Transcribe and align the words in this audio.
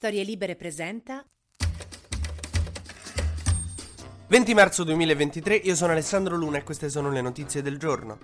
Storie 0.00 0.24
Libere 0.24 0.56
presenta 0.56 1.22
20 4.28 4.54
marzo 4.54 4.82
2023, 4.82 5.56
io 5.56 5.74
sono 5.74 5.92
Alessandro 5.92 6.36
Luna 6.36 6.56
e 6.56 6.62
queste 6.62 6.88
sono 6.88 7.10
le 7.10 7.20
notizie 7.20 7.60
del 7.60 7.76
giorno. 7.76 8.18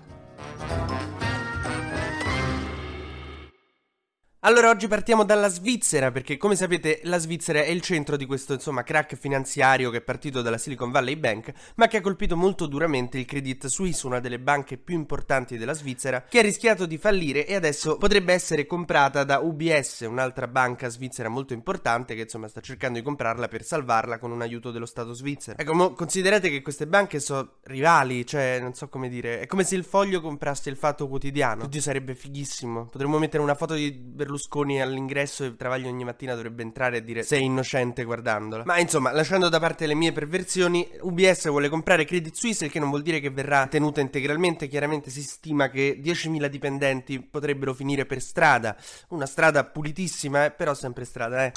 Allora 4.47 4.69
oggi 4.69 4.87
partiamo 4.87 5.25
dalla 5.25 5.49
Svizzera 5.49 6.13
perché 6.13 6.37
come 6.37 6.55
sapete 6.55 7.01
la 7.03 7.19
Svizzera 7.19 7.65
è 7.65 7.69
il 7.71 7.81
centro 7.81 8.17
di 8.17 8.27
questo 8.27 8.53
insomma 8.53 8.85
crack 8.85 9.17
finanziario 9.17 9.91
che 9.91 9.97
è 9.97 10.03
partito 10.03 10.41
dalla 10.41 10.57
Silicon 10.57 10.93
Valley 10.93 11.17
Bank 11.17 11.53
ma 11.75 11.89
che 11.89 11.97
ha 11.97 12.01
colpito 12.01 12.37
molto 12.37 12.67
duramente 12.67 13.19
il 13.19 13.25
Credit 13.25 13.67
Suisse, 13.67 14.07
una 14.07 14.21
delle 14.21 14.39
banche 14.39 14.77
più 14.77 14.95
importanti 14.95 15.59
della 15.59 15.73
Svizzera, 15.73 16.23
che 16.29 16.39
ha 16.39 16.43
rischiato 16.43 16.87
di 16.87 16.97
fallire 16.97 17.45
e 17.45 17.57
adesso 17.57 17.97
potrebbe 17.97 18.35
essere 18.35 18.67
comprata 18.67 19.25
da 19.25 19.41
UBS, 19.41 20.07
un'altra 20.09 20.47
banca 20.47 20.89
svizzera 20.91 21.29
molto 21.29 21.53
importante 21.53 22.15
che 22.15 22.23
insomma 22.23 22.47
sta 22.47 22.61
cercando 22.61 23.01
di 23.01 23.05
comprarla 23.05 23.49
per 23.49 23.65
salvarla 23.65 24.21
con 24.21 24.31
un 24.31 24.43
aiuto 24.43 24.71
dello 24.71 24.87
Stato 24.87 25.13
svizzero. 25.13 25.59
Ecco, 25.59 25.75
mo, 25.75 25.93
considerate 25.95 26.51
che 26.51 26.63
queste 26.63 26.87
banche 26.87 27.19
sono 27.19 27.55
rivali, 27.65 28.25
cioè 28.25 28.61
non 28.61 28.75
so 28.75 28.89
come 28.89 29.09
dire, 29.09 29.41
è 29.41 29.47
come 29.49 29.65
se 29.65 29.75
il 29.75 29.83
foglio 29.83 30.21
comprasse 30.21 30.71
il 30.71 30.77
fatto 30.77 31.09
quotidiano. 31.09 31.65
Oddio 31.65 31.81
sarebbe 31.81 32.15
fighissimo. 32.15 32.85
Potremmo 32.85 33.19
mettere 33.19 33.43
una 33.43 33.57
foto 33.57 33.75
di 33.75 33.91
Berlusconi 33.91 34.35
Berlusconi 34.37 34.81
all'ingresso 34.81 35.45
e 35.45 35.57
Travaglio 35.57 35.89
ogni 35.89 36.05
mattina 36.05 36.35
dovrebbe 36.35 36.63
entrare 36.63 36.99
e 36.99 37.05
dire 37.05 37.23
sei 37.23 37.45
innocente 37.45 38.05
guardandola. 38.05 38.65
Ma 38.67 38.79
insomma, 38.79 39.11
lasciando 39.13 39.49
da 39.49 39.59
parte 39.59 39.87
le 39.87 39.95
mie 39.95 40.13
perversioni, 40.13 40.87
UBS 41.01 41.49
vuole 41.49 41.71
comprare 41.71 42.05
Credit 42.05 42.35
Suisse, 42.35 42.67
il 42.67 42.71
che 42.71 42.79
non 42.79 42.91
vuol 42.91 43.01
dire 43.03 43.19
che 43.21 43.31
verrà 43.31 43.67
tenuta 43.67 44.03
integralmente. 44.03 44.69
Chiaramente 44.69 45.11
si 45.11 45.23
stima 45.23 45.71
che 45.71 45.99
10.000 46.03 46.47
dipendenti 46.47 47.21
potrebbero 47.21 47.73
finire 47.73 48.05
per 48.05 48.21
strada. 48.21 48.77
Una 49.09 49.27
strada 49.27 49.65
pulitissima, 49.65 50.45
eh, 50.45 50.51
però 50.51 50.75
sempre 50.75 51.05
strada, 51.05 51.47
eh. 51.47 51.53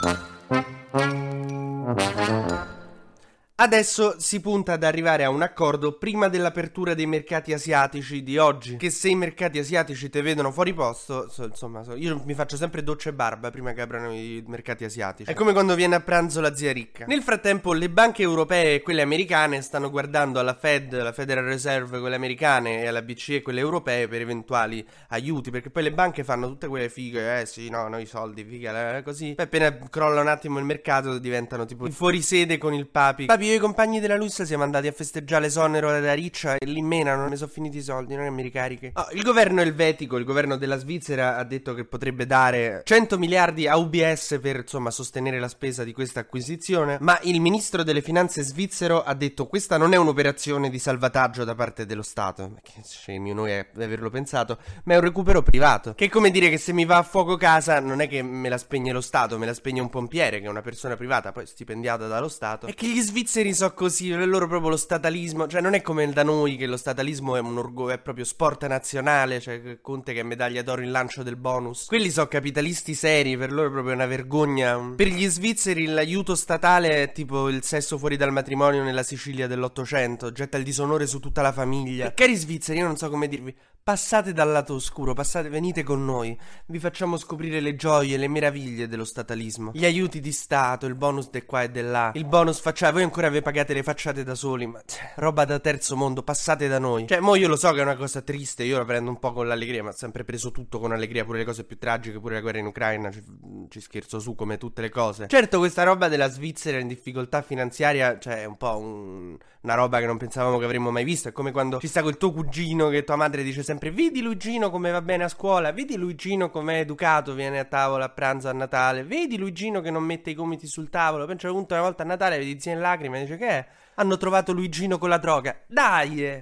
Adesso 3.62 4.16
si 4.20 4.40
punta 4.40 4.72
ad 4.72 4.84
arrivare 4.84 5.26
a 5.26 5.30
un 5.30 5.42
accordo 5.42 5.98
prima 5.98 6.30
dell'apertura 6.30 6.94
dei 6.94 7.06
mercati 7.06 7.52
asiatici 7.52 8.24
di 8.24 8.38
oggi. 8.38 8.78
Che 8.78 8.90
se 8.90 9.10
i 9.10 9.16
mercati 9.16 9.60
asiatici 9.60 10.10
te 10.10 10.22
vedono 10.22 10.50
fuori 10.54 10.74
posto, 10.74 11.28
so, 11.28 11.44
insomma, 11.44 11.84
so, 11.84 11.94
io 11.94 12.22
mi 12.24 12.36
faccio 12.36 12.56
sempre 12.56 12.84
doccia 12.84 13.10
e 13.10 13.14
barba 13.14 13.52
prima 13.52 13.74
che 13.74 13.82
aprano 13.82 14.14
i 14.14 14.42
mercati 14.48 14.86
asiatici. 14.86 15.30
È 15.30 15.34
come 15.34 15.52
quando 15.52 15.76
viene 15.76 15.96
a 15.96 16.00
pranzo 16.00 16.40
la 16.40 16.56
zia 16.56 16.72
ricca. 16.72 17.04
Nel 17.06 17.22
frattempo, 17.22 17.74
le 17.74 17.90
banche 17.90 18.22
europee 18.22 18.76
e 18.76 18.82
quelle 18.82 19.02
americane 19.02 19.62
stanno 19.62 19.90
guardando 19.90 20.40
alla 20.40 20.54
Fed, 20.54 20.98
la 20.98 21.12
Federal 21.12 21.44
Reserve, 21.44 22.00
quelle 22.00 22.16
americane, 22.16 22.84
e 22.84 22.88
alla 22.88 23.02
BCE, 23.02 23.42
quelle 23.42 23.60
europee, 23.60 24.08
per 24.08 24.22
eventuali 24.22 24.88
aiuti. 25.10 25.52
Perché 25.52 25.70
poi 25.70 25.84
le 25.84 25.92
banche 25.92 26.24
fanno 26.24 26.48
tutte 26.48 26.68
quelle 26.68 26.88
fighe, 26.88 27.42
eh 27.42 27.46
sì, 27.46 27.68
no, 27.68 27.90
no, 27.90 28.00
i 28.00 28.06
soldi, 28.06 28.46
figa, 28.46 28.96
eh, 28.96 29.04
così. 29.04 29.34
Poi 29.36 29.44
appena 29.44 29.78
crolla 29.90 30.22
un 30.22 30.30
attimo 30.30 30.60
il 30.60 30.66
mercato, 30.66 31.20
diventano 31.20 31.66
tipo 31.66 31.90
fuori 31.90 32.22
sede 32.22 32.58
con 32.58 32.74
il 32.74 32.88
papi. 32.88 33.26
Papi, 33.26 33.48
io 33.50 33.56
e 33.56 33.58
i 33.58 33.60
compagni 33.60 34.00
della 34.00 34.16
Lussa 34.16 34.46
siamo 34.46 34.64
andati 34.64 34.88
a 34.88 34.92
festeggiare 34.92 35.44
l'esonero 35.44 36.00
da 36.00 36.14
Riccia 36.14 36.56
e 36.56 36.66
lì 36.66 36.82
menano, 36.82 37.28
ne 37.28 37.36
sono 37.36 37.50
finiti 37.50 37.78
i 37.78 37.82
soldi, 37.82 38.14
non 38.14 38.26
è 38.26 38.28
che 38.28 38.34
mi 38.34 38.42
ricarichi. 38.44 38.92
Oh, 38.94 39.08
il 39.14 39.24
governo 39.24 39.62
elvetico, 39.62 40.18
il 40.18 40.24
governo 40.24 40.56
della 40.56 40.78
Svizzera 40.78 41.38
ha 41.38 41.44
detto 41.44 41.74
che 41.74 41.86
potrebbe 41.86 42.26
dare 42.26 42.82
100 42.86 43.18
miliardi 43.18 43.68
a 43.68 43.78
UBS 43.78 44.38
per 44.42 44.58
insomma 44.58 44.92
sostenere 44.92 45.40
la 45.40 45.48
spesa 45.48 45.84
di 45.84 45.94
questa 45.94 46.20
acquisizione, 46.20 46.98
ma 47.02 47.20
il 47.24 47.42
ministro 47.42 47.84
delle 47.84 48.02
finanze 48.02 48.44
svizzero 48.44 49.04
ha 49.04 49.14
detto 49.16 49.48
questa 49.48 49.78
non 49.78 49.94
è 49.94 49.98
un'operazione 49.98 50.70
di 50.70 50.78
salvataggio 50.78 51.44
da 51.44 51.56
parte 51.56 51.86
dello 51.86 52.04
Stato, 52.04 52.60
che 52.62 52.82
scemi 52.84 53.34
noi 53.34 53.52
è 53.52 53.68
averlo 53.76 54.12
pensato, 54.12 54.60
ma 54.84 54.94
è 54.94 54.98
un 54.98 55.04
recupero 55.04 55.42
privato, 55.42 55.96
che 55.96 56.06
è 56.06 56.10
come 56.10 56.30
dire 56.30 56.50
che 56.50 56.58
se 56.58 56.72
mi 56.72 56.86
va 56.86 56.98
a 56.98 57.04
fuoco 57.04 57.36
casa 57.36 57.80
non 57.80 58.00
è 58.02 58.08
che 58.08 58.22
me 58.22 58.50
la 58.50 58.58
spegne 58.58 58.92
lo 58.92 59.02
Stato, 59.02 59.38
me 59.40 59.48
la 59.48 59.54
spegne 59.54 59.82
un 59.82 59.90
pompiere 59.90 60.40
che 60.40 60.46
è 60.46 60.50
una 60.50 60.62
persona 60.62 60.96
privata, 60.96 61.32
poi 61.32 61.48
stipendiata 61.48 62.08
dallo 62.08 62.30
Stato, 62.30 62.68
è 62.68 62.74
che 62.76 62.88
gli 62.88 63.02
svizzeri 63.02 63.39
svizzeri 63.40 63.54
so 63.54 63.74
così, 63.74 64.12
è 64.12 64.26
loro 64.26 64.48
proprio 64.48 64.72
lo 64.72 64.78
statalismo, 64.78 65.48
cioè 65.48 65.62
non 65.62 65.74
è 65.74 65.82
come 65.82 66.08
da 66.12 66.24
noi 66.24 66.58
che 66.58 66.66
lo 66.66 66.78
statalismo 66.78 67.36
è 67.36 67.40
un 67.40 67.58
orgoglio, 67.58 67.94
è 67.94 67.98
proprio 68.00 68.26
sport 68.26 68.68
nazionale, 68.68 69.40
cioè 69.40 69.80
Conte 69.82 70.14
che 70.14 70.20
è 70.20 70.24
medaglia 70.24 70.62
d'oro 70.62 70.82
in 70.82 70.92
lancio 70.92 71.24
del 71.24 71.38
bonus. 71.38 71.86
Quelli 71.86 72.10
sono 72.10 72.28
capitalisti 72.28 72.94
seri, 72.94 73.38
per 73.38 73.52
loro 73.52 73.70
è 73.70 73.72
proprio 73.72 73.94
una 73.94 74.08
vergogna. 74.08 74.94
Per 74.96 75.08
gli 75.08 75.28
svizzeri 75.28 75.86
l'aiuto 75.86 76.36
statale 76.36 77.04
è 77.04 77.12
tipo 77.12 77.50
il 77.50 77.64
sesso 77.64 77.98
fuori 77.98 78.18
dal 78.18 78.32
matrimonio 78.32 78.84
nella 78.84 79.04
Sicilia 79.04 79.48
dell'Ottocento, 79.48 80.32
getta 80.32 80.58
il 80.58 80.64
disonore 80.64 81.08
su 81.08 81.20
tutta 81.20 81.42
la 81.42 81.54
famiglia. 81.54 82.08
E 82.08 82.14
cari 82.14 82.36
svizzeri, 82.36 82.80
io 82.80 82.86
non 82.86 82.98
so 82.98 83.10
come 83.10 83.28
dirvi, 83.28 83.56
Passate 83.84 84.34
dal 84.34 84.52
lato 84.52 84.76
oscuro, 84.76 85.14
passate, 85.14 85.50
venite 85.50 85.82
con 85.82 86.06
noi. 86.06 86.38
Vi 86.68 86.78
facciamo 86.78 87.18
scoprire 87.18 87.60
le 87.60 87.76
gioie, 87.76 88.18
le 88.18 88.28
meraviglie 88.28 88.88
dello 88.88 89.04
statalismo. 89.04 89.72
Gli 89.74 89.86
aiuti 89.86 90.20
di 90.20 90.32
Stato, 90.32 90.86
il 90.86 90.94
bonus 90.94 91.30
di 91.32 91.44
qua 91.44 91.64
e 91.64 91.72
di 91.72 91.82
là. 91.82 92.12
Il 92.14 92.26
bonus 92.26 92.60
facciate, 92.60 92.94
voi 92.94 93.04
ancora 93.04 93.30
vi 93.30 93.42
pagate 93.42 93.74
le 93.74 93.82
facciate 93.82 94.24
da 94.24 94.36
soli, 94.36 94.68
ma 94.68 94.80
cioè, 94.86 95.14
roba 95.16 95.44
da 95.46 95.60
terzo 95.60 95.96
mondo, 95.96 96.22
passate 96.22 96.68
da 96.68 96.78
noi. 96.78 97.08
Cioè, 97.08 97.20
mo 97.20 97.34
io 97.34 97.48
lo 97.48 97.56
so 97.56 97.72
che 97.72 97.80
è 97.80 97.82
una 97.82 97.96
cosa 97.96 98.22
triste, 98.22 98.64
io 98.64 98.78
la 98.78 98.86
prendo 98.86 99.10
un 99.10 99.18
po' 99.18 99.34
con 99.34 99.48
l'allegria, 99.48 99.82
ma 99.82 99.90
ho 99.90 99.94
sempre 99.94 100.24
preso 100.24 100.52
tutto 100.52 100.78
con 100.80 100.92
allegria, 100.92 101.26
pure 101.26 101.40
le 101.40 101.46
cose 101.46 101.64
più 101.64 101.80
tragiche, 101.80 102.20
pure 102.20 102.36
la 102.36 102.42
guerra 102.42 102.60
in 102.60 102.68
Ucraina, 102.68 103.10
ci, 103.10 103.24
ci 103.70 103.82
scherzo 103.82 104.20
su 104.20 104.36
come 104.36 104.58
tutte 104.60 104.82
le 104.82 104.90
cose. 104.90 105.28
Certo, 105.28 105.58
questa 105.58 105.82
roba 105.82 106.08
della 106.08 106.30
Svizzera 106.30 106.78
in 106.78 106.88
difficoltà 106.88 107.42
finanziaria, 107.42 108.20
cioè, 108.20 108.44
è 108.44 108.46
un 108.46 108.58
po' 108.58 108.78
un, 108.78 109.38
una 109.62 109.74
roba 109.74 110.00
che 110.00 110.06
non 110.06 110.18
pensavamo 110.18 110.60
che 110.60 110.66
avremmo 110.66 110.92
mai 110.92 111.04
visto. 111.04 111.30
È 111.30 111.32
come 111.32 111.52
quando 111.52 111.80
ci 111.80 111.88
sta 111.88 112.02
quel 112.02 112.18
tuo 112.18 112.32
cugino 112.32 112.90
che 112.90 113.04
tua 113.04 113.16
madre 113.16 113.42
dice 113.44 113.64
sempre 113.70 113.92
vedi 113.92 114.22
Luigino 114.22 114.72
come 114.72 114.90
va 114.90 115.00
bene 115.00 115.26
a 115.26 115.28
scuola, 115.28 115.72
vedi 115.72 115.96
Luigino 115.96 116.50
come 116.50 116.78
è 116.78 116.80
educato, 116.80 117.36
viene 117.36 117.60
a 117.60 117.66
tavola 117.66 118.06
a 118.06 118.10
pranzo 118.10 118.50
a 118.50 118.52
Natale, 118.52 119.04
vedi 119.04 119.38
Luigino 119.38 119.80
che 119.80 119.92
non 119.92 120.02
mette 120.02 120.32
i 120.32 120.34
gomiti 120.34 120.66
sul 120.66 120.90
tavolo, 120.90 121.28
poi 121.28 121.36
a 121.40 121.48
una 121.52 121.82
volta 121.82 122.02
a 122.02 122.06
Natale 122.08 122.40
vedi 122.40 122.60
zia 122.60 122.72
in 122.72 122.80
lacrime 122.80 123.20
e 123.20 123.22
dice 123.22 123.38
che 123.38 123.48
è? 123.48 123.68
Hanno 123.96 124.18
trovato 124.18 124.54
Luigino 124.54 124.98
con 124.98 125.10
la 125.10 125.20
droga. 125.20 125.56
Dai! 125.68 126.42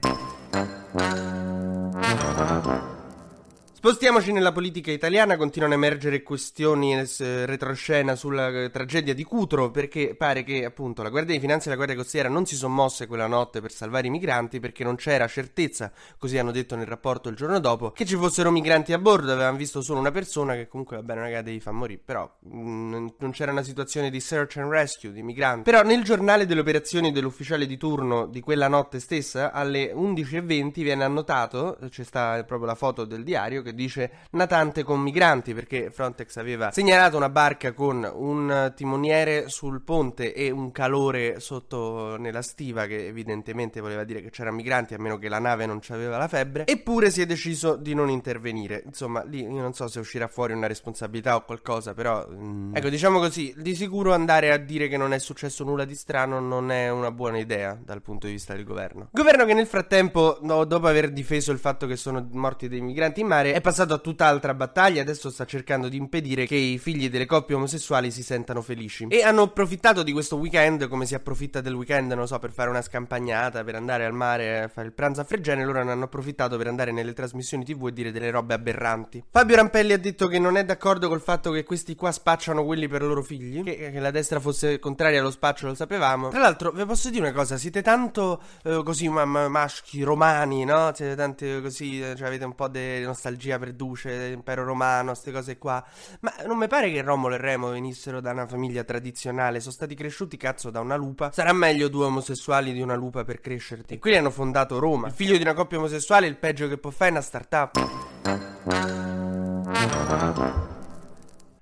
Spostiamoci 3.78 4.32
nella 4.32 4.52
politica 4.52 4.92
italiana, 4.92 5.38
continuano 5.38 5.76
a 5.76 5.78
emergere 5.78 6.24
questioni 6.24 7.00
eh, 7.00 7.46
retroscena 7.46 8.16
sulla 8.16 8.50
eh, 8.50 8.72
tragedia 8.72 9.14
di 9.14 9.24
Cutro 9.24 9.70
perché 9.70 10.16
pare 10.16 10.44
che 10.44 10.66
appunto 10.66 11.04
la 11.04 11.10
Guardia 11.10 11.36
di 11.36 11.40
Finanza 11.40 11.68
e 11.68 11.70
la 11.70 11.76
Guardia 11.76 11.96
Costiera 11.96 12.28
non 12.28 12.48
si 12.48 12.56
sono 12.56 12.74
mosse 12.74 13.06
quella 13.06 13.28
notte 13.28 13.62
per 13.62 13.72
salvare 13.72 14.08
i 14.08 14.10
migranti 14.10 14.60
perché 14.60 14.84
non 14.84 14.96
c'era 14.96 15.28
certezza, 15.28 15.92
così 16.18 16.40
hanno 16.40 16.50
detto 16.50 16.76
nel 16.76 16.88
rapporto 16.88 17.30
il 17.30 17.36
giorno 17.36 17.60
dopo, 17.60 17.92
che 17.92 18.04
ci 18.04 18.16
fossero 18.16 18.50
migranti 18.50 18.94
a 18.94 18.98
bordo, 18.98 19.32
avevano 19.32 19.58
visto 19.58 19.84
solo 19.84 20.00
una 20.00 20.10
persona 20.10 20.56
che 20.56 20.68
comunque 20.68 20.96
va 20.98 21.04
bene, 21.04 21.22
raga, 21.22 21.44
devi 21.44 21.60
far 21.60 21.74
morire, 21.74 22.02
però 22.04 22.28
mh, 22.40 22.60
mm, 22.60 23.08
non 23.20 23.30
c'era 23.30 23.52
una 23.52 23.62
situazione 23.62 24.10
di 24.10 24.20
search 24.20 24.58
and 24.58 24.72
rescue 24.72 25.12
di 25.12 25.22
migranti. 25.22 25.70
Però 25.70 25.84
nel 25.84 26.02
giornale 26.02 26.48
delle 26.48 26.62
operazioni 26.62 27.12
dell'ufficiale 27.12 27.68
di 27.68 27.78
turno 27.78 28.26
di 28.26 28.42
quella 28.42 28.68
notte 28.68 29.00
stessa, 29.00 29.52
alle 29.52 29.94
11.20 29.94 30.82
viene 30.82 31.04
annotato, 31.04 31.78
c'è 31.90 32.04
sta 32.04 32.44
proprio 32.44 32.70
la 32.70 32.76
foto 32.76 33.06
del 33.06 33.24
diario, 33.24 33.66
che 33.68 33.76
dice 33.76 34.12
natante 34.32 34.84
con 34.84 35.02
migranti 35.02 35.54
perché 35.54 35.92
Frontex 35.92 36.38
aveva 36.38 36.72
segnalato 36.72 37.18
una 37.18 37.30
barca 37.30 37.74
con 37.74 38.10
un 38.12 38.72
timoniere 38.76 39.50
sul 39.50 39.82
ponte 39.82 40.34
e 40.34 40.50
un 40.50 40.72
calore 40.72 41.40
sotto 41.40 42.16
nella 42.18 42.42
stiva 42.42 42.86
che 42.86 43.08
evidentemente 43.08 43.82
voleva 43.82 44.04
dire 44.04 44.22
che 44.22 44.30
c'erano 44.30 44.56
migranti 44.56 44.94
a 44.94 45.00
meno 45.00 45.18
che 45.18 45.30
la 45.30 45.40
nave 45.40 45.66
non 45.66 45.80
aveva 45.90 46.18
la 46.18 46.28
febbre. 46.28 46.66
Eppure 46.66 47.10
si 47.12 47.22
è 47.22 47.26
deciso 47.26 47.76
di 47.76 47.94
non 47.94 48.10
intervenire. 48.10 48.84
Insomma 48.86 49.24
lì 49.24 49.42
io 49.42 49.62
non 49.62 49.74
so 49.74 49.88
se 49.88 50.00
uscirà 50.00 50.28
fuori 50.28 50.54
una 50.54 50.68
responsabilità 50.68 51.36
o 51.36 51.44
qualcosa 51.44 51.94
però 51.94 52.26
mm, 52.30 52.76
ecco 52.76 52.90
diciamo 52.90 53.20
così 53.20 53.54
di 53.58 53.76
sicuro 53.76 54.14
andare 54.14 54.52
a 54.52 54.58
dire 54.58 54.88
che 54.88 54.98
non 54.98 55.14
è 55.14 55.20
successo 55.20 55.64
nulla 55.64 55.86
di 55.86 55.96
strano 55.96 56.40
non 56.40 56.72
è 56.72 56.90
una 56.90 57.12
buona 57.12 57.38
idea 57.38 57.78
dal 57.84 58.02
punto 58.02 58.28
di 58.28 58.34
vista 58.34 58.54
del 58.54 58.64
governo. 58.64 59.10
Governo 59.12 59.46
che 59.46 59.54
nel 59.54 59.68
frattempo 59.68 60.38
no, 60.42 60.64
dopo 60.64 60.88
aver 60.88 61.12
difeso 61.12 61.52
il 61.52 61.60
fatto 61.60 61.88
che 61.88 61.96
sono 61.96 62.28
morti 62.32 62.68
dei 62.68 62.82
migranti 62.82 63.22
in 63.22 63.28
mare 63.28 63.54
è 63.58 63.62
passato 63.62 63.96
a 63.96 63.98
tutt'altra 63.98 64.54
battaglia, 64.54 65.02
adesso 65.02 65.32
sta 65.32 65.44
cercando 65.44 65.90
di 65.90 65.98
impedire 65.98 66.46
che 66.46 66.56
i 66.56 66.78
figli 66.78 67.10
delle 67.10 67.26
coppie 67.26 67.56
omosessuali 67.56 68.12
si 68.12 68.22
sentano 68.22 68.62
felici. 68.62 69.08
E 69.10 69.24
hanno 69.24 69.42
approfittato 69.42 70.04
di 70.04 70.12
questo 70.12 70.36
weekend, 70.36 70.88
come 70.88 71.08
si 71.08 71.16
approfitta 71.16 71.60
del 71.60 71.74
weekend, 71.74 72.12
non 72.12 72.28
so, 72.28 72.38
per 72.38 72.52
fare 72.52 72.70
una 72.70 72.84
scampagnata, 72.84 73.64
per 73.64 73.74
andare 73.74 74.06
al 74.06 74.14
mare 74.14 74.62
a 74.62 74.68
fare 74.68 74.86
il 74.86 74.94
pranzo 74.94 75.22
a 75.22 75.24
Fregene, 75.24 75.66
loro 75.66 75.80
hanno 75.80 76.04
approfittato 76.04 76.56
per 76.56 76.68
andare 76.68 76.92
nelle 76.92 77.14
trasmissioni 77.14 77.66
tv 77.66 77.88
e 77.88 77.94
dire 77.94 78.12
delle 78.12 78.30
robe 78.30 78.54
aberranti. 78.54 79.24
Fabio 79.28 79.56
Rampelli 79.56 79.94
ha 79.94 79.98
detto 79.98 80.28
che 80.28 80.38
non 80.38 80.56
è 80.56 80.64
d'accordo 80.64 81.08
col 81.08 81.22
fatto 81.22 81.50
che 81.50 81.64
questi 81.64 81.96
qua 81.96 82.12
spacciano 82.12 82.64
quelli 82.64 82.88
per 82.88 83.02
i 83.02 83.06
loro 83.06 83.24
figli, 83.24 83.64
che, 83.64 83.90
che 83.92 84.00
la 84.00 84.12
destra 84.12 84.40
fosse 84.40 84.78
contraria 84.78 85.20
allo 85.20 85.32
spaccio 85.32 85.66
lo 85.66 85.74
sapevamo. 85.74 86.30
Tra 86.30 86.40
l'altro, 86.40 86.72
vi 86.72 86.86
posso 86.86 87.10
dire 87.10 87.24
una 87.24 87.34
cosa, 87.34 87.58
siete 87.58 87.82
tanto 87.82 88.40
eh, 88.64 88.84
così 88.84 89.10
ma- 89.10 89.26
ma- 89.26 89.48
maschi 89.48 90.04
romani, 90.04 90.64
no? 90.64 90.92
Siete 90.94 91.16
tanti 91.16 91.60
così, 91.60 92.02
cioè 92.16 92.28
avete 92.28 92.46
un 92.46 92.54
po' 92.54 92.68
di 92.68 93.02
nostalgia 93.02 93.47
nostalgia 93.48 93.58
per 93.58 93.74
Duce, 93.74 94.28
impero 94.28 94.64
romano, 94.66 95.12
queste 95.12 95.32
cose 95.32 95.58
qua. 95.58 95.84
Ma 96.20 96.34
non 96.46 96.58
mi 96.58 96.68
pare 96.68 96.92
che 96.92 97.02
Romolo 97.02 97.36
e 97.36 97.38
Remo 97.38 97.70
venissero 97.70 98.20
da 98.20 98.32
una 98.32 98.46
famiglia 98.48 98.84
tradizionale, 98.84 99.60
sono 99.62 99.72
stati 99.72 99.96
cresciuti 99.96 100.36
cazzo 100.38 100.70
da 100.70 100.82
una 100.82 100.96
lupa. 100.96 101.32
Sarà 101.32 101.54
meglio 101.54 101.88
due 101.88 102.06
omosessuali 102.06 102.74
di 102.74 102.82
una 102.82 102.96
lupa 102.96 103.24
per 103.24 103.40
crescerti. 103.40 103.96
E 103.96 104.00
quelli 104.00 104.18
hanno 104.18 104.32
fondato 104.32 104.80
Roma. 104.80 105.08
Il 105.08 105.14
figlio 105.14 105.38
di 105.38 105.44
una 105.44 105.54
coppia 105.54 105.78
omosessuale, 105.78 106.28
il 106.28 106.38
peggio 106.38 106.68
che 106.68 106.78
può 106.78 106.90
fare 106.92 107.10
è 107.10 107.14
una 107.14 107.22
startup. 107.22 107.76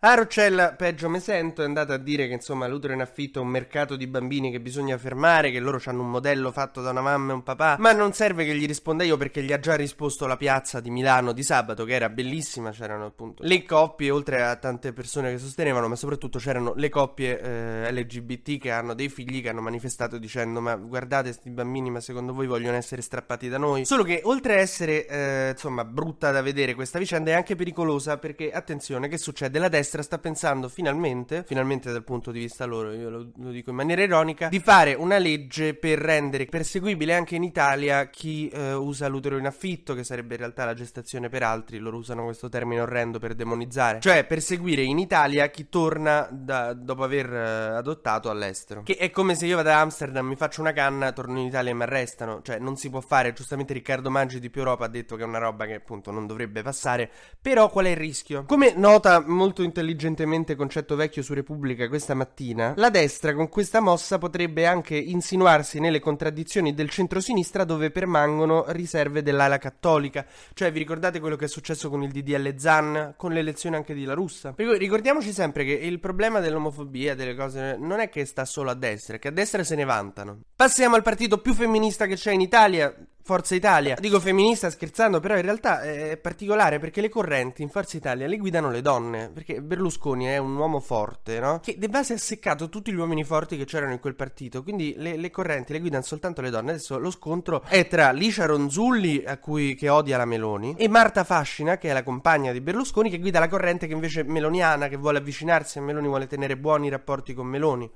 A 0.06 0.14
Roccella, 0.14 0.74
peggio 0.74 1.10
me 1.10 1.20
sento, 1.20 1.64
è 1.64 1.66
andata 1.66 1.96
a 1.96 1.98
dire 1.98 2.28
che 2.28 2.34
insomma 2.34 2.68
l'utero 2.68 2.94
in 2.94 3.02
affitto 3.02 3.40
è 3.40 3.42
un 3.42 3.48
mercato 3.48 3.96
di 3.96 4.06
bambini 4.06 4.52
che 4.52 4.60
bisogna 4.60 5.00
fermare, 5.00 5.50
che 5.50 5.60
loro 5.60 5.82
hanno 5.86 6.04
un 6.04 6.12
modello 6.12 6.52
fatto 6.52 6.84
da 6.84 6.92
una 6.92 7.02
mamma 7.02 7.32
e 7.32 7.34
un 7.34 7.42
papà, 7.42 7.78
ma 7.80 7.92
non 7.92 8.14
serve 8.14 8.46
che 8.46 8.54
gli 8.54 8.68
risponda 8.68 9.04
io 9.04 9.18
perché 9.18 9.42
gli 9.42 9.52
ha 9.52 9.58
già 9.58 9.74
risposto 9.74 10.28
la 10.28 10.38
piazza 10.38 10.80
di 10.80 10.92
Milano 10.92 11.32
di 11.32 11.42
sabato, 11.42 11.86
che 11.86 11.94
era 11.94 12.10
bellissima, 12.10 12.70
c'erano 12.70 13.06
appunto 13.06 13.42
le 13.44 13.64
coppie, 13.64 14.12
oltre 14.12 14.44
a 14.44 14.56
tante 14.58 14.94
persone 14.94 15.32
che 15.32 15.40
sostenevano, 15.40 15.88
ma 15.88 15.96
soprattutto 15.96 16.38
c'erano 16.38 16.76
le 16.76 16.90
coppie 16.90 17.42
eh, 17.42 17.92
LGBT 17.92 18.60
che 18.60 18.70
hanno 18.70 18.94
dei 18.94 19.10
figli 19.10 19.42
che 19.42 19.50
hanno 19.50 19.62
manifestato 19.62 20.20
dicendo 20.20 20.62
ma 20.62 20.76
guardate 20.76 21.30
questi 21.30 21.50
bambini, 21.50 21.90
ma 21.90 22.00
secondo 22.00 22.32
voi 22.32 22.46
vogliono 22.46 22.78
essere 22.78 23.02
strappati 23.02 23.50
da 23.50 23.58
noi? 23.58 23.86
Solo 23.86 24.04
che 24.04 24.22
oltre 24.26 24.54
a 24.54 24.60
essere 24.60 25.08
eh, 25.08 25.50
insomma 25.54 25.84
brutta 25.84 26.30
da 26.30 26.44
vedere 26.44 26.76
questa 26.76 27.00
vicenda 27.00 27.32
è 27.32 27.34
anche 27.34 27.56
pericolosa 27.56 28.20
perché 28.20 28.52
attenzione 28.52 29.08
che 29.08 29.18
succede? 29.18 29.58
La 29.58 29.68
destra 29.96 30.02
sta 30.02 30.18
pensando 30.18 30.68
finalmente, 30.68 31.44
finalmente 31.46 31.92
dal 31.92 32.04
punto 32.04 32.32
di 32.32 32.40
vista 32.40 32.66
loro, 32.66 32.92
io 32.92 33.10
lo, 33.10 33.32
lo 33.36 33.50
dico 33.52 33.70
in 33.70 33.76
maniera 33.76 34.02
ironica, 34.02 34.50
di 34.50 34.60
fare 34.60 34.94
una 34.94 35.18
legge 35.18 35.74
per 35.74 36.00
rendere 36.00 36.46
perseguibile 36.46 37.14
anche 37.14 37.36
in 37.36 37.44
Italia 37.44 38.10
chi 38.10 38.50
eh, 38.50 38.74
usa 38.74 39.08
l'utero 39.08 39.38
in 39.38 39.46
affitto, 39.46 39.94
che 39.94 40.04
sarebbe 40.04 40.34
in 40.34 40.40
realtà 40.40 40.66
la 40.66 40.74
gestazione 40.74 41.30
per 41.30 41.44
altri, 41.44 41.78
loro 41.78 41.98
usano 41.98 42.24
questo 42.26 42.50
termine 42.50 42.82
orrendo 42.82 43.20
per 43.20 43.36
demonizzare, 43.36 44.00
cioè 44.02 44.26
perseguire 44.26 44.82
in 44.82 45.00
Italia 45.00 45.50
chi 45.50 45.70
torna 45.70 46.28
da, 46.32 46.74
dopo 46.74 47.04
aver 47.04 47.34
eh, 47.34 47.78
adottato 47.78 48.30
all'estero. 48.30 48.84
Che 48.84 48.98
è 48.98 49.10
come 49.10 49.36
se 49.36 49.46
io 49.46 49.56
vado 49.56 49.70
ad 49.70 49.76
Amsterdam, 49.76 50.26
mi 50.26 50.36
faccio 50.36 50.62
una 50.62 50.74
canna, 50.74 51.12
torno 51.12 51.40
in 51.40 51.48
Italia 51.48 51.72
e 51.72 51.74
mi 51.74 51.84
arrestano, 51.84 52.42
cioè 52.42 52.60
non 52.60 52.76
si 52.76 52.90
può 52.90 53.02
fare, 53.02 53.34
giustamente 53.34 53.74
Riccardo 53.74 54.10
Maggi 54.10 54.40
di 54.40 54.50
Più 54.50 54.62
Europa 54.62 54.86
ha 54.86 54.90
detto 54.90 55.16
che 55.16 55.24
è 55.24 55.26
una 55.26 55.38
roba 55.38 55.66
che 55.66 55.76
appunto 55.76 56.12
non 56.12 56.28
dovrebbe 56.28 56.62
passare, 56.62 57.10
però 57.42 57.70
qual 57.70 57.86
è 57.86 57.90
il 57.90 57.98
rischio? 57.98 58.44
Come 58.46 58.74
nota 58.76 59.24
molto 59.26 59.62
intelligentemente 59.86 60.56
concetto 60.56 60.96
vecchio 60.96 61.22
su 61.22 61.34
Repubblica 61.34 61.88
questa 61.88 62.16
mattina, 62.16 62.74
la 62.76 62.90
destra 62.90 63.34
con 63.34 63.50
questa 63.50 63.80
mossa 63.80 64.18
potrebbe 64.18 64.66
anche 64.66 64.96
insinuarsi 64.96 65.80
nelle 65.80 66.00
contraddizioni 66.00 66.74
del 66.74 66.90
centro-sinistra 66.90 67.64
dove 67.64 67.92
permangono 67.92 68.66
riserve 68.70 69.22
dell'ala 69.22 69.58
cattolica. 69.58 70.26
Cioè, 70.54 70.72
vi 70.72 70.80
ricordate 70.80 71.20
quello 71.20 71.36
che 71.36 71.46
è 71.46 71.48
successo 71.48 71.90
con 71.90 72.02
il 72.02 72.12
DDL 72.12 72.56
Zan, 72.58 73.14
con 73.16 73.32
l'elezione 73.32 73.76
anche 73.78 73.94
di 73.94 74.06
La 74.06 74.14
Russa? 74.14 74.54
Ricordiamoci 74.58 75.32
sempre 75.32 75.64
che 75.64 75.74
il 75.74 76.00
problema 76.00 76.40
dell'omofobia, 76.40 77.16
delle 77.16 77.36
cose, 77.36 77.78
non 77.80 78.00
è 78.00 78.10
che 78.10 78.26
sta 78.26 78.46
solo 78.46 78.72
a 78.72 78.76
destra, 78.76 79.16
è 79.16 79.20
che 79.20 79.28
a 79.28 79.32
destra 79.32 79.64
se 79.64 79.76
ne 79.76 79.86
vantano. 79.86 80.40
Passiamo 80.56 80.96
al 80.96 81.04
partito 81.04 81.40
più 81.40 81.54
femminista 81.54 82.08
che 82.08 82.16
c'è 82.16 82.32
in 82.32 82.42
Italia, 82.42 82.94
Forza 83.28 83.56
Italia. 83.56 83.96
Dico 84.00 84.20
femminista 84.20 84.70
scherzando, 84.70 85.20
però 85.20 85.36
in 85.36 85.42
realtà 85.42 85.82
è 85.82 86.16
particolare 86.16 86.78
perché 86.78 87.02
le 87.02 87.10
correnti 87.10 87.64
in 87.64 87.70
Forza 87.70 87.98
Italia 87.98 88.28
le 88.28 88.38
guidano 88.38 88.70
le 88.70 88.84
donne. 88.84 89.32
Perché 89.34 89.64
Berlusconi 89.64 90.26
è 90.26 90.38
un 90.38 90.56
uomo 90.56 90.80
forte, 90.80 91.40
no? 91.40 91.60
Che 91.60 91.76
de 91.80 91.90
base 91.90 92.14
ha 92.14 92.18
seccato 92.20 92.70
tutti 92.70 92.92
gli 92.92 92.98
uomini 92.98 93.24
forti 93.24 93.58
che 93.58 93.66
c'erano 93.66 93.94
in 93.94 94.00
quel 94.00 94.14
partito. 94.14 94.62
Quindi 94.62 94.94
le, 94.98 95.18
le, 95.18 95.32
correnti 95.32 95.74
le 95.74 95.80
guidano 95.80 96.04
soltanto 96.04 96.42
le 96.42 96.52
donne. 96.52 96.70
Adesso 96.70 97.00
lo 97.00 97.10
scontro 97.10 97.64
è 97.68 97.88
tra 97.88 98.12
Licia 98.12 98.46
Ronzulli, 98.46 99.24
a 99.26 99.40
cui, 99.40 99.74
che 99.74 99.90
odia 99.90 100.18
la 100.18 100.26
Meloni, 100.26 100.76
e 100.78 100.88
Marta 100.88 101.24
Fascina, 101.24 101.80
che 101.80 101.90
è 101.90 101.94
la 101.94 102.04
compagna 102.04 102.52
di 102.52 102.62
Berlusconi, 102.62 103.10
che 103.10 103.18
guida 103.18 103.40
la 103.40 103.48
corrente 103.48 103.88
che 103.88 103.94
invece 103.94 104.22
è 104.22 104.24
meloniana, 104.24 104.88
che 104.88 104.98
vuole 104.98 105.18
avvicinarsi 105.18 105.80
a 105.80 105.82
Meloni, 105.82 106.06
vuole 106.06 106.28
tenere 106.28 106.58
buoni 106.58 106.90
rapporti 106.90 107.34
con 107.34 107.48
Meloni. 107.48 107.90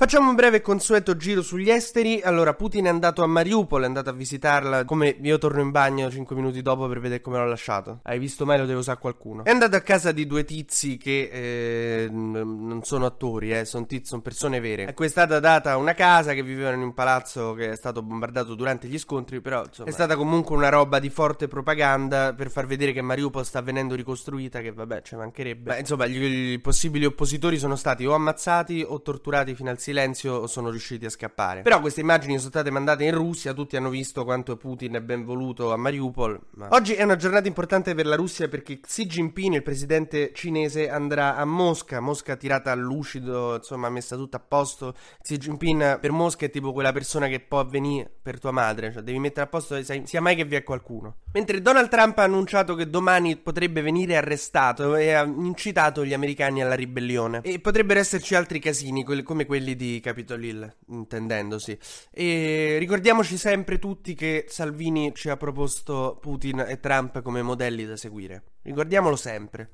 Facciamo 0.00 0.30
un 0.30 0.34
breve 0.34 0.62
consueto 0.62 1.14
giro 1.14 1.42
sugli 1.42 1.68
esteri. 1.68 2.22
Allora, 2.22 2.54
Putin 2.54 2.86
è 2.86 2.88
andato 2.88 3.22
a 3.22 3.26
Mariupol, 3.26 3.82
è 3.82 3.84
andato 3.84 4.08
a 4.08 4.14
visitarla. 4.14 4.86
Come 4.86 5.14
io 5.20 5.36
torno 5.36 5.60
in 5.60 5.70
bagno 5.70 6.10
5 6.10 6.34
minuti 6.34 6.62
dopo 6.62 6.88
per 6.88 7.00
vedere 7.00 7.20
come 7.20 7.36
l'ho 7.36 7.44
lasciato. 7.44 8.00
Hai 8.04 8.18
visto 8.18 8.46
mai? 8.46 8.56
Lo 8.56 8.64
devo 8.64 8.78
usare 8.78 8.98
qualcuno. 8.98 9.44
È 9.44 9.50
andato 9.50 9.76
a 9.76 9.80
casa 9.80 10.10
di 10.10 10.26
due 10.26 10.44
tizi 10.44 10.96
che 10.96 11.28
eh, 11.30 12.08
non 12.10 12.80
sono 12.82 13.04
attori, 13.04 13.52
eh, 13.52 13.66
sono 13.66 13.84
tizi, 13.84 14.06
sono 14.06 14.22
persone 14.22 14.58
vere. 14.58 14.86
A 14.86 14.94
cui 14.94 15.04
è 15.04 15.10
stata 15.10 15.38
data 15.38 15.76
una 15.76 15.92
casa 15.92 16.32
che 16.32 16.42
vivevano 16.42 16.76
in 16.76 16.82
un 16.82 16.94
palazzo 16.94 17.52
che 17.52 17.72
è 17.72 17.76
stato 17.76 18.00
bombardato 18.00 18.54
durante 18.54 18.88
gli 18.88 18.98
scontri. 18.98 19.42
Però 19.42 19.64
insomma, 19.66 19.90
è 19.90 19.92
stata 19.92 20.16
comunque 20.16 20.56
una 20.56 20.70
roba 20.70 20.98
di 20.98 21.10
forte 21.10 21.46
propaganda 21.46 22.32
per 22.32 22.50
far 22.50 22.64
vedere 22.64 22.92
che 22.92 23.02
Mariupol 23.02 23.44
sta 23.44 23.60
venendo 23.60 23.94
ricostruita. 23.94 24.60
Che 24.60 24.72
vabbè, 24.72 25.02
ci 25.02 25.14
mancherebbe. 25.14 25.74
Beh, 25.74 25.80
insomma, 25.80 26.06
gli 26.06 26.58
possibili 26.58 27.04
oppositori 27.04 27.58
sono 27.58 27.76
stati 27.76 28.06
o 28.06 28.14
ammazzati 28.14 28.82
o 28.88 29.02
torturati 29.02 29.54
fino 29.54 29.68
al 29.68 29.78
silenzio 29.90 30.46
sono 30.46 30.70
riusciti 30.70 31.04
a 31.04 31.10
scappare. 31.10 31.62
Però 31.62 31.80
queste 31.80 32.00
immagini 32.00 32.38
sono 32.38 32.50
state 32.50 32.70
mandate 32.70 33.04
in 33.04 33.14
Russia, 33.14 33.52
tutti 33.52 33.76
hanno 33.76 33.90
visto 33.90 34.24
quanto 34.24 34.56
Putin 34.56 34.94
è 34.94 35.00
ben 35.00 35.24
voluto 35.24 35.72
a 35.72 35.76
Mariupol. 35.76 36.40
Ma... 36.52 36.68
Oggi 36.70 36.94
è 36.94 37.02
una 37.02 37.16
giornata 37.16 37.48
importante 37.48 37.94
per 37.94 38.06
la 38.06 38.14
Russia 38.14 38.48
perché 38.48 38.80
Xi 38.80 39.06
Jinping, 39.06 39.54
il 39.54 39.62
presidente 39.62 40.32
cinese, 40.32 40.88
andrà 40.88 41.36
a 41.36 41.44
Mosca. 41.44 42.00
Mosca 42.00 42.36
tirata 42.36 42.70
a 42.70 42.74
lucido, 42.74 43.56
insomma, 43.56 43.88
messa 43.90 44.16
tutta 44.16 44.36
a 44.36 44.40
posto. 44.40 44.94
Xi 45.22 45.36
Jinping 45.36 45.98
per 45.98 46.12
Mosca 46.12 46.46
è 46.46 46.50
tipo 46.50 46.72
quella 46.72 46.92
persona 46.92 47.26
che 47.26 47.40
può 47.40 47.64
venire 47.66 48.10
per 48.22 48.38
tua 48.38 48.52
madre, 48.52 48.92
cioè 48.92 49.02
devi 49.02 49.18
mettere 49.18 49.46
a 49.46 49.48
posto 49.48 49.78
sia 49.82 50.20
mai 50.20 50.36
che 50.36 50.44
vi 50.44 50.54
è 50.54 50.62
qualcuno. 50.62 51.16
Mentre 51.32 51.60
Donald 51.60 51.88
Trump 51.88 52.18
ha 52.18 52.22
annunciato 52.22 52.74
che 52.74 52.88
domani 52.88 53.36
potrebbe 53.36 53.82
venire 53.82 54.16
arrestato 54.16 54.94
e 54.94 55.12
ha 55.12 55.24
incitato 55.24 56.04
gli 56.04 56.12
americani 56.12 56.62
alla 56.62 56.74
ribellione. 56.74 57.40
E 57.42 57.58
potrebbero 57.58 57.98
esserci 57.98 58.34
altri 58.34 58.60
casini, 58.60 59.04
come 59.04 59.46
quelli 59.46 59.74
di 59.76 59.79
Capitol 60.00 60.44
Hill, 60.44 60.76
intendendosi. 60.88 61.78
E 62.10 62.76
ricordiamoci 62.78 63.36
sempre 63.36 63.78
tutti 63.78 64.14
che 64.14 64.44
Salvini 64.48 65.12
ci 65.14 65.30
ha 65.30 65.36
proposto 65.36 66.18
Putin 66.20 66.64
e 66.66 66.78
Trump 66.80 67.22
come 67.22 67.40
modelli 67.42 67.86
da 67.86 67.96
seguire. 67.96 68.42
Ricordiamolo 68.62 69.16
sempre. 69.16 69.70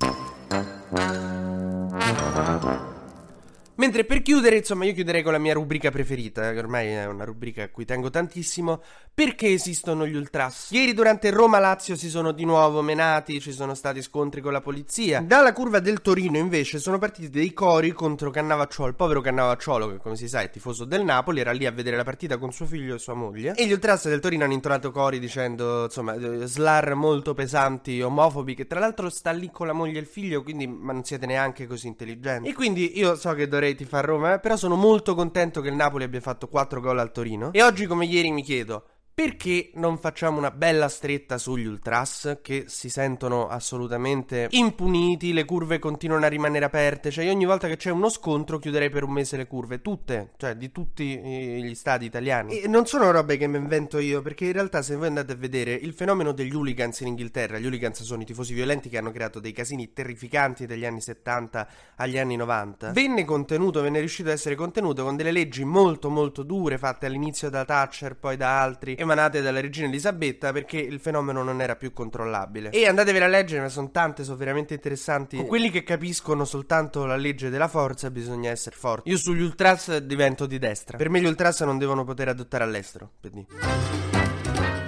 Mentre 3.77 4.05
per 4.05 4.23
chiudere, 4.23 4.57
insomma, 4.57 4.85
io 4.85 4.95
chiuderei 4.95 5.23
con 5.23 5.33
la 5.33 5.39
mia 5.39 5.53
rubrica 5.53 5.91
preferita, 5.91 6.53
che 6.53 6.59
ormai 6.59 6.89
è 6.89 7.07
una 7.07 7.25
rubrica 7.25 7.65
a 7.65 7.69
cui 7.69 7.85
tengo 7.85 8.11
tantissimo. 8.11 8.83
Perché 9.13 9.53
esistono 9.53 10.07
gli 10.07 10.15
ultras? 10.15 10.71
Ieri 10.71 10.93
durante 10.93 11.31
Roma-Lazio 11.31 11.97
si 11.97 12.11
sono 12.11 12.33
di 12.33 12.45
nuovo 12.45 12.83
menati, 12.83 13.41
ci 13.41 13.53
sono 13.53 13.75
stati 13.75 14.03
scontri 14.03 14.41
con 14.41 14.53
la 14.53 14.61
polizia. 14.61 15.21
Dalla 15.21 15.53
curva 15.53 15.81
del 15.81 16.03
Torino, 16.03 16.37
invece, 16.37 16.79
sono 16.79 16.99
partiti 16.99 17.31
dei 17.31 17.53
cori 17.55 17.93
contro 17.93 18.31
Cannavacciolo, 18.31 18.89
il 18.89 18.95
povero 18.95 19.21
Cannavacciolo, 19.21 19.89
che 19.89 19.97
come 19.97 20.17
si 20.17 20.29
sa 20.29 20.41
è 20.41 20.51
tifoso 20.51 20.85
del 20.85 21.03
Napoli, 21.03 21.41
era 21.41 21.53
lì 21.53 21.65
a 21.65 21.71
vedere 21.71 21.97
la 21.97 22.05
partita 22.05 22.37
con 22.37 22.53
suo 22.53 22.67
figlio 22.67 22.95
e 22.95 22.99
sua 22.99 23.15
moglie. 23.15 23.55
E 23.55 23.67
gli 23.67 23.73
ultras 23.73 24.07
del 24.09 24.21
Torino 24.21 24.45
hanno 24.45 24.53
intonato 24.53 24.91
cori 24.91 25.19
dicendo, 25.19 25.85
insomma, 25.85 26.15
eh, 26.15 26.47
slar 26.47 26.95
molto 26.95 27.33
pesanti, 27.33 28.01
omofobi, 28.03 28.55
che 28.55 28.67
tra 28.67 28.81
l'altro 28.81 29.09
sta 29.09 29.31
lì 29.31 29.51
con 29.51 29.67
la 29.67 29.73
moglie 29.73 29.99
e 29.99 30.01
il 30.01 30.07
figlio, 30.07 30.43
quindi 30.43 30.67
ma 30.67 30.93
non 30.93 31.05
siete 31.05 31.25
neanche 31.25 31.67
così 31.67 31.87
intelligenti. 31.87 32.49
E 32.49 32.53
quindi 32.53 32.99
io 32.99 33.17
so 33.17 33.33
che 33.33 33.49
dovrei 33.49 33.66
vorrei 33.67 33.75
tifare 33.75 34.07
Roma, 34.07 34.35
eh, 34.35 34.39
però 34.39 34.57
sono 34.57 34.77
molto 34.77 35.15
contento 35.15 35.61
che 35.61 35.69
il 35.69 35.75
Napoli 35.75 36.05
abbia 36.05 36.21
fatto 36.21 36.49
4 36.49 36.81
gol 36.81 36.99
al 36.99 37.11
Torino. 37.11 37.53
E 37.53 37.63
oggi 37.63 37.87
come 37.87 38.07
ieri 38.07 38.31
mi 38.31 38.43
chiedo, 38.43 38.85
perché 39.17 39.71
non 39.77 39.97
facciamo 39.97 40.37
una 40.37 40.51
bella 40.51 40.91
stretta 40.91 41.39
sugli 41.39 41.65
ultras 41.65 42.41
che 42.43 42.65
si 42.67 42.91
sentono 42.91 43.49
assolutamente 43.49 44.49
impuniti, 44.51 45.33
le 45.33 45.47
curve 45.47 45.79
continuano 45.79 46.27
a 46.27 46.29
rimanere 46.29 46.67
aperte, 46.67 47.11
cioè 47.11 47.25
io 47.25 47.33
ogni 47.33 47.47
volta 47.47 47.67
che 47.67 47.79
c'è 47.79 47.91
uno 47.91 48.11
scontro 48.11 48.59
chiuderei 48.59 48.91
per 48.91 49.05
un 49.05 49.13
mese 49.13 49.39
le 49.39 49.47
curve, 49.47 49.81
tutte, 49.81 50.33
cioè 50.37 50.55
di 50.55 50.71
tutti 50.71 51.19
gli 51.19 51.75
stadi 51.75 52.05
italiani. 52.05 52.61
E 52.61 52.69
non 52.69 52.85
sono 52.85 53.11
robe 53.11 53.39
che 53.39 53.47
mi 53.47 53.57
invento 53.57 53.99
io, 53.99 54.21
perché 54.21 54.45
in 54.45 54.53
realtà 54.53 54.83
se 54.83 54.97
voi 54.97 55.07
andate 55.07 55.33
a 55.33 55.37
vedere 55.37 55.73
il 55.73 55.95
fenomeno 55.95 56.33
degli 56.33 56.55
hooligans 56.55 57.01
in 57.01 57.07
Inghilterra, 57.07 57.59
gli 57.59 57.65
hooligans 57.65 58.03
sono 58.03 58.21
i 58.21 58.27
tifosi 58.27 58.53
violenti 58.53 58.91
che 58.91 58.99
hanno 58.99 59.13
creato 59.13 59.41
dei 59.41 59.53
casini 59.53 59.95
terrificanti 59.95 60.67
dagli 60.67 60.85
anni 60.85 61.01
70 61.01 61.69
agli 61.97 62.19
anni 62.19 62.37
90, 62.37 62.91
venne 62.91 63.25
contenuto, 63.25 63.81
venne 63.81 64.01
riuscito 64.01 64.29
ad 64.29 64.35
essere 64.35 64.57
contenuto 64.57 65.05
con 65.05 65.17
delle 65.17 65.33
leggi 65.33 65.65
molto 65.65 66.11
molto 66.11 66.43
dure 66.43 66.77
fatte 66.77 67.07
all'inizio 67.07 67.49
da 67.49 67.65
Thatcher, 67.65 68.15
poi 68.17 68.37
da 68.37 68.61
altri 68.61 69.05
emanate 69.07 69.41
dalla 69.41 69.61
regina 69.61 69.87
Elisabetta 69.87 70.53
perché 70.53 70.79
il 70.79 71.01
fenomeno 71.01 71.43
non 71.43 71.63
era 71.63 71.77
più 71.77 71.93
controllabile. 71.93 72.71
E 72.71 72.87
andatevele 72.87 73.25
a 73.25 73.29
leggere, 73.29 73.63
ne 73.63 73.69
sono 73.69 73.91
tante, 73.91 74.25
sono 74.25 74.37
veramente 74.37 74.75
interessanti. 74.75 75.37
Con 75.37 75.47
quelli 75.47 75.71
che 75.71 75.83
capiscono 75.83 76.45
soltanto 76.45 77.07
la 77.07 77.17
legge 77.17 77.49
della 77.49 77.69
forza 77.69 78.11
bisogna 78.11 78.51
essere 78.51 78.77
forti. 78.77 79.11
Io 79.11 79.17
sugli 79.17 79.43
ultras 79.43 79.97
divento 79.99 80.47
di 80.47 80.59
destra. 80.59 80.99
Per 80.99 81.09
me 81.09 81.21
gli 81.21 81.27
ultras 81.27 81.61
non 81.63 81.79
devono 81.79 82.05
poter 82.05 82.29
adottare 82.29 82.65
all'estero. 82.65 83.13
PD. 83.21 83.45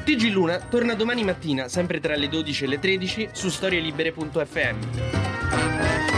TG 0.04 0.32
Luna 0.32 0.58
torna 0.58 0.94
domani 0.94 1.22
mattina, 1.22 1.68
sempre 1.68 2.00
tra 2.00 2.16
le 2.16 2.28
12 2.28 2.64
e 2.64 2.66
le 2.66 2.78
13, 2.78 3.28
su 3.32 3.48
storielibere.fm. 3.48 6.17